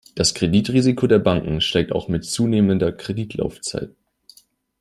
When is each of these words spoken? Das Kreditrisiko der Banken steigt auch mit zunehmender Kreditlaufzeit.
Das 0.15 0.33
Kreditrisiko 0.33 1.05
der 1.05 1.19
Banken 1.19 1.61
steigt 1.61 1.91
auch 1.91 2.07
mit 2.07 2.25
zunehmender 2.25 2.91
Kreditlaufzeit. 2.91 3.93